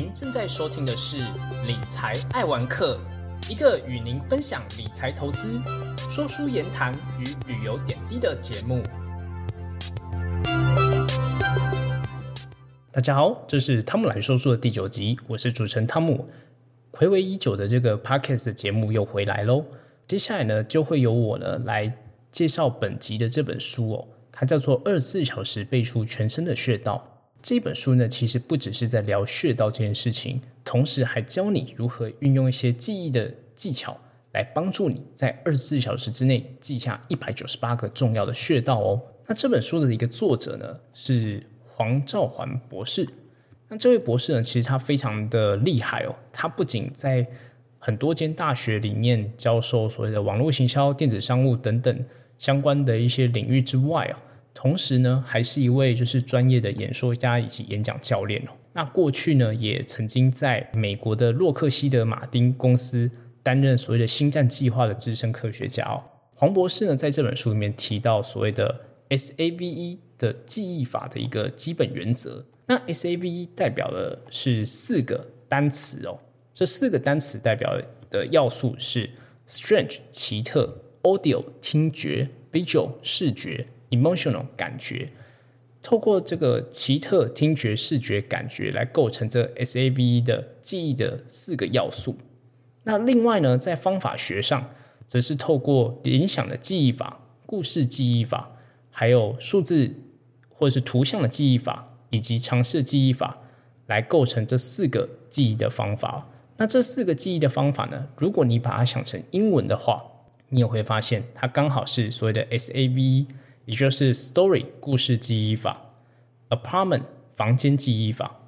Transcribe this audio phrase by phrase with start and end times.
[0.00, 1.18] 您正在收听的是
[1.66, 2.98] 《理财爱玩客》，
[3.52, 5.60] 一个与您分享理财投资、
[6.08, 8.82] 说书言谈与旅游点滴的节目。
[12.90, 16.30] 大家好，这是汤姆来说书的第九集，我是主持人汤姆。
[16.92, 19.66] 回味已久的这个 podcast 节目又回来喽。
[20.06, 21.94] 接下来呢，就会由我呢来
[22.30, 27.06] 介绍本集的这本书哦，它叫做《二十四小时背出全身的穴道》。
[27.42, 33.98] 这本书呢，其实不只是在聊穴道这件事情，同时还教你如何运用一些记忆的技巧，
[34.32, 39.00] 来帮助你在二十四小时之内记下一百九十八个重要的穴道哦。
[39.26, 43.08] 那这本书的一个作者呢，是黄兆环博士。
[43.68, 46.14] 那这位博士呢，其实他非常的厉害哦。
[46.32, 47.26] 他不仅在
[47.78, 52.04] 很多间大学里面教授所谓的网络行销、电子商务等等
[52.36, 54.16] 相关的一些领域之外哦。
[54.60, 58.50] 同时呢，还是一位就是专业的演说家以及演讲教练哦。
[58.74, 63.10] 那过去呢，也曾经在美国的洛克希德马丁公司
[63.42, 66.04] 担任所谓的星战计划的资深科学家哦。
[66.36, 72.44] 黄博士呢，在这本书里面提到所谓的 SAVE 的记忆法的一个基本原则。
[72.66, 76.18] 那 SAVE 代表的是四个单词哦。
[76.52, 79.08] 这四个单词代表的要素是
[79.48, 83.66] Strange 奇特、Audio 听觉、Visual 视觉。
[83.90, 85.12] Emotional 感觉，
[85.82, 92.16] 透过这个奇特听觉、视觉感觉来构成这 SAVE 的记忆的四个要素。
[92.84, 94.70] 那另外呢，在方法学上，
[95.06, 98.52] 则是透过联想的记忆法、故事记忆法，
[98.90, 99.94] 还有数字
[100.48, 103.38] 或者是图像的记忆法，以及尝试记忆法，
[103.86, 106.28] 来构成这四个记忆的方法。
[106.56, 110.04] 那这四个记忆的方法呢，如果你把它想成英文的话，
[110.50, 113.26] 你也会发现它刚好是所谓的 SAVE。
[113.70, 115.92] 也就是 story 故事记忆法
[116.48, 117.02] ，apartment
[117.36, 118.40] 房间记忆法。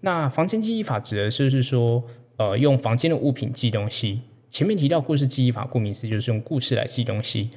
[0.00, 2.02] 那房间记忆法指的就是说，
[2.38, 4.22] 呃，用房间的物品记东西。
[4.48, 7.50] 前面提到故事记忆法，顾名思义就是用故事来记东西。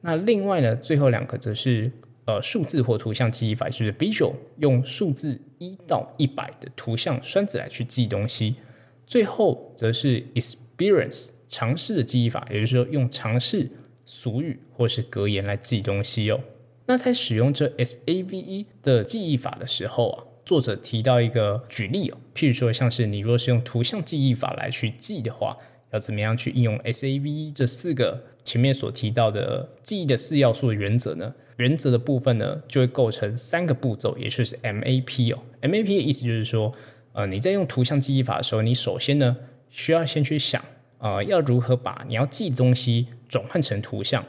[0.00, 1.92] 那另外呢，最后两个则是
[2.24, 8.56] 呃数字或图像记忆法，就是 visual 用数字一到一百的图像栓子来去记东西。
[9.06, 13.70] 最后则是 experience 尝试的记忆法，也就是说用尝试。
[14.08, 16.40] 俗语或是格言来记东西哦。
[16.86, 25.58] 那在使用这 SAVE 的记忆法的时候啊，作者提到一个举例哦，譬如说像是你若是用图像记忆法来去记的话，
[25.90, 31.34] 要怎么样去应用 SAVE 这四个前面所提到的记忆的四要素的原则呢？
[31.58, 35.42] 原则的部分呢，就会构成三个步骤，也就是 MAP 哦。
[35.60, 36.72] MAP 的意思就是说，
[37.12, 39.36] 呃，你在用图像记忆法的时候，你首先呢
[39.68, 40.64] 需要先去想。
[40.98, 44.24] 呃，要如何把你要记的东西转换成图像？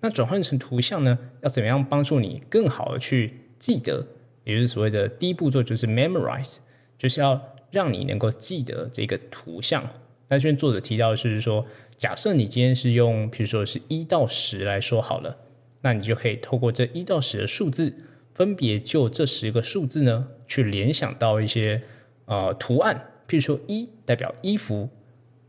[0.00, 1.18] 那转换成图像呢？
[1.42, 4.06] 要怎么样帮助你更好的去记得？
[4.44, 6.58] 也就是所谓的第一步骤就是 memorize，
[6.96, 9.86] 就是要让你能够记得这个图像。
[10.28, 11.66] 那这边作者提到的是说，
[11.96, 15.36] 假设你今天是用，比如说是一到十来说好了，
[15.82, 17.94] 那你就可以透过这一到十的数字，
[18.34, 21.82] 分别就这十个数字呢，去联想到一些
[22.24, 24.88] 呃图案，譬如说一代表衣服。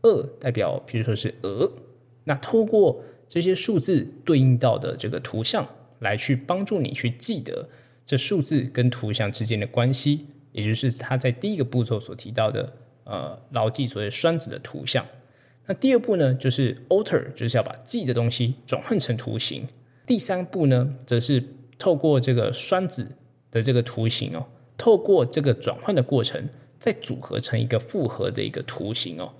[0.02, 1.72] 二代表，比如说是鹅，
[2.24, 5.68] 那透过这些数字对应到的这个图像，
[6.00, 7.68] 来去帮助你去记得
[8.04, 12.72] 这数字跟图像之间的关系，也就是他在第一个步骤所提到的，
[13.04, 15.06] 呃，牢记所谓栓子的图像。
[15.66, 19.68] 那第二步呢，就是 alter，就是要把记的东西转换成图形。
[20.04, 21.44] 第三步呢，则是
[21.78, 23.12] 透过这个栓子
[23.52, 26.48] 的这个图形哦，透过这个转换的过程，
[26.80, 29.32] 再组合成一个复合的一个图形哦。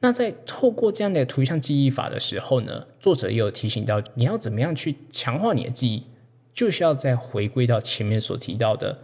[0.00, 6.02] 那在透过这样的图像记忆法的时候呢，作者也有提醒到，你要怎么样去强化你的记忆，
[6.52, 8.98] 就是要再回归到前面所提到的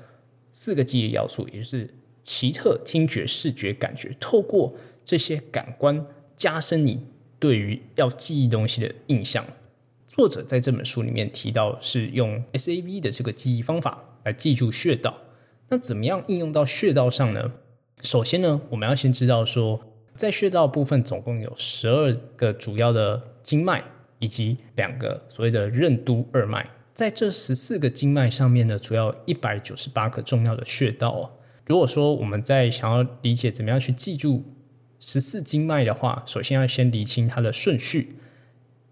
[0.51, 6.05] 四个记忆要素，也就是奇特、听觉、视觉、感觉，透过这些感官
[6.37, 7.07] 加深你
[7.39, 9.47] 对于要记忆东西的印象。
[10.05, 15.17] 作者在这本书里面提到，是用 SAV 的这个记忆方法来记住穴道。
[15.71, 17.53] 那怎么样应用到穴道上呢？
[18.03, 19.81] 首先呢，我们要先知道说。
[20.15, 23.83] 在穴道部分，总共有十二个主要的经脉，
[24.19, 26.69] 以及两个所谓的任督二脉。
[26.95, 31.31] 在这十四个经脉上面呢，主要一百九十八个重要的穴道哦。
[31.67, 34.45] 如果说我们在想要理解怎么样去记住
[35.01, 38.17] 十四经脉的话，首先要先理清它的顺序。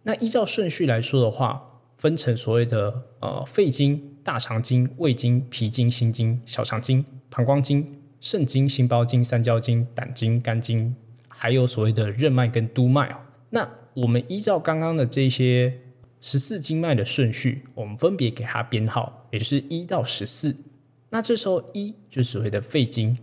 [0.04, 10.96] 那依照顺序来说的话，分成所谓的呃肺经、大肠经、胃经、脾经、心经、小肠经、膀胱经、肾经、心包经、三焦经、胆经、肝经。
[11.42, 13.16] 还有所谓的任脉跟督脉，
[13.48, 15.80] 那我们依照刚刚的这些
[16.20, 20.54] 十四经脉的顺序，我们分别给它编号，也就是一到十四。
[21.08, 23.16] 那这时候一就是所谓的肺经，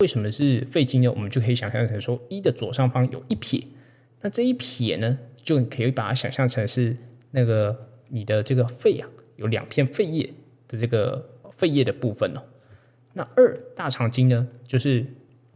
[0.00, 1.12] 为什么是肺经呢？
[1.12, 3.62] 我们就可以想象成说，一的左上方有一撇，
[4.22, 6.96] 那这一撇呢，就可以把它想象成是
[7.30, 10.28] 那个你的这个肺啊，有两片肺叶
[10.66, 12.42] 的这个肺叶的部分哦。
[13.12, 15.06] 那二大肠经呢，就是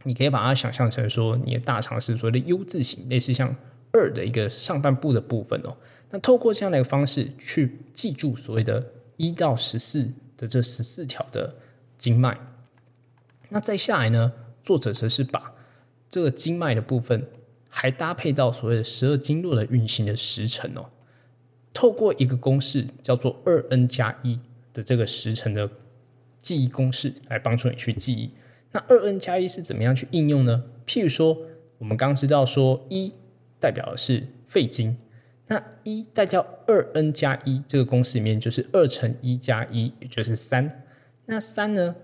[0.05, 3.55] 你可以把它想象成说，你的大肠是所谓的 U 字形，类似像
[3.91, 5.75] 二的一个上半部的部分哦。
[6.11, 11.55] 那透过这样的一个方式去记住所谓的一到十四的这十四条的
[11.97, 12.39] 经脉。
[13.49, 14.31] 那再下来呢，
[14.63, 15.55] 作者则是把
[16.07, 17.27] 这个经脉的部分
[17.67, 20.85] 还搭配到所谓的十二经络的运行的时辰哦。
[21.73, 24.39] 透过一个公式叫做二 n 加一
[24.71, 25.69] 的这个时辰的
[26.39, 28.31] 记忆公式来帮助你去记忆。
[28.75, 30.65] 那二 n 加一是怎么样去应用呢？
[30.85, 31.37] 譬如说，
[31.77, 33.13] 我们刚知道说一
[33.57, 34.97] 代表的是肺经。
[35.47, 40.83] 那一代表二 n 加一这个公式里面就是二乘一加一，也就是三。
[41.27, 41.95] 那三呢？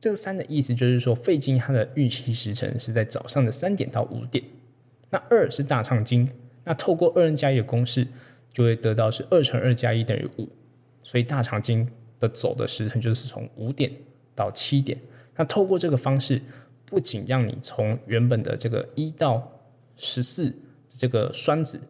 [0.00, 4.42] 这个三的意思就是说，肺经它的运行时辰是在早上的三点到五点。
[5.10, 6.26] 那二是大肠经，
[6.64, 8.06] 那透过二 n 加一的公式，
[8.50, 10.48] 就会得到是二乘二加一等于五。
[11.02, 11.86] 所以大肠经
[12.18, 13.92] 的走的时辰就是从五点
[14.34, 14.98] 到七点。
[15.36, 16.42] 那透过这个方式，
[16.84, 19.52] 不仅让你从原本的这个一到
[19.96, 20.56] 十四
[20.88, 21.80] 这个栓子。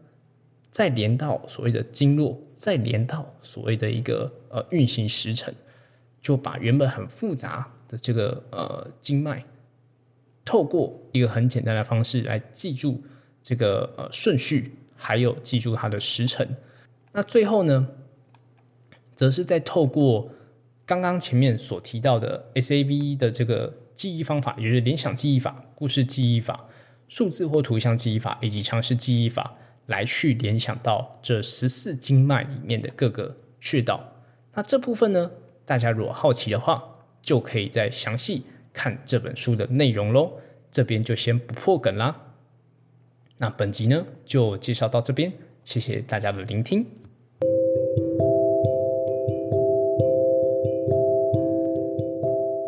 [0.73, 5.55] 再连到所谓的经络，再连到所谓的一个呃运行时辰，
[6.21, 9.43] 就把原本很复杂的这个呃经脉，
[10.45, 13.03] 透过一个很简单的方式来记住
[13.43, 16.47] 这个呃顺序，还有记住它的时辰。
[17.13, 17.89] 那最后呢，
[19.15, 20.29] 则是在透过
[20.87, 26.67] 刚刚前面所提到的 SAV 的这个记忆方法，也就是联想记忆法、故事记忆法、
[27.09, 29.59] 数字或图像记忆法以及常识记忆法。
[29.87, 34.15] 来去联想到这十四经脉里面的各个穴道，
[34.55, 35.31] 那这部分呢，
[35.65, 36.83] 大家如果好奇的话，
[37.23, 38.43] 就可以再详细
[38.73, 40.41] 看这本书的内容喽。
[40.73, 42.35] 这边就先不破梗啦。
[43.39, 45.33] 那本集呢就介绍到这边，
[45.65, 46.85] 谢谢大家的聆听。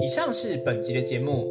[0.08, 1.46] 以上是本集的节目，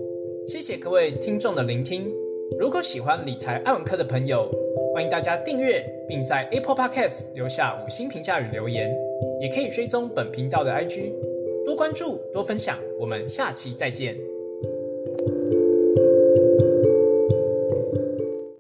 [0.48, 2.12] 谢谢各位听众的聆听。
[2.58, 4.50] 如果喜欢理财爱文科的朋友，
[4.96, 8.92] 欢迎大家订阅，并在 Apple Podcast 留下五星评价与留言，
[9.40, 11.14] 也可以追踪本频道的 IG，
[11.68, 12.80] 多关注多分享。
[13.00, 14.18] 我们下期再见。